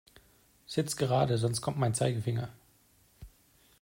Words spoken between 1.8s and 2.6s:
Zeigefinger.